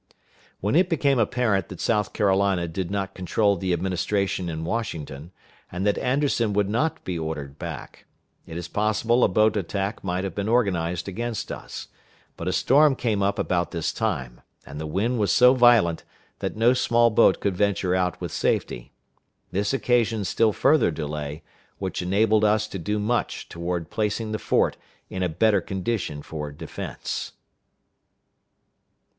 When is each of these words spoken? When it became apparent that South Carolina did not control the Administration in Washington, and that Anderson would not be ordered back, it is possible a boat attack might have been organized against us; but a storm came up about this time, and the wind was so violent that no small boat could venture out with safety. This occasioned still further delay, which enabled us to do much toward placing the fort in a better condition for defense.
When 0.61 0.73
it 0.75 0.89
became 0.89 1.19
apparent 1.19 1.69
that 1.69 1.79
South 1.79 2.11
Carolina 2.11 2.67
did 2.67 2.89
not 2.89 3.13
control 3.13 3.55
the 3.55 3.71
Administration 3.71 4.49
in 4.49 4.65
Washington, 4.65 5.31
and 5.71 5.85
that 5.85 5.99
Anderson 5.99 6.53
would 6.53 6.67
not 6.67 7.03
be 7.03 7.19
ordered 7.19 7.59
back, 7.59 8.07
it 8.47 8.57
is 8.57 8.67
possible 8.67 9.23
a 9.23 9.27
boat 9.27 9.55
attack 9.55 10.03
might 10.03 10.23
have 10.23 10.33
been 10.33 10.49
organized 10.49 11.07
against 11.07 11.51
us; 11.51 11.87
but 12.35 12.47
a 12.47 12.51
storm 12.51 12.95
came 12.95 13.21
up 13.21 13.37
about 13.37 13.69
this 13.69 13.93
time, 13.93 14.41
and 14.65 14.81
the 14.81 14.87
wind 14.87 15.19
was 15.19 15.31
so 15.31 15.53
violent 15.53 16.03
that 16.39 16.55
no 16.57 16.73
small 16.73 17.11
boat 17.11 17.39
could 17.39 17.55
venture 17.55 17.93
out 17.93 18.19
with 18.19 18.31
safety. 18.31 18.91
This 19.51 19.71
occasioned 19.71 20.25
still 20.25 20.51
further 20.51 20.89
delay, 20.89 21.43
which 21.77 22.01
enabled 22.01 22.43
us 22.43 22.67
to 22.69 22.79
do 22.79 22.97
much 22.97 23.47
toward 23.49 23.91
placing 23.91 24.31
the 24.31 24.39
fort 24.39 24.77
in 25.11 25.21
a 25.21 25.29
better 25.29 25.61
condition 25.61 26.23
for 26.23 26.51
defense. 26.51 27.33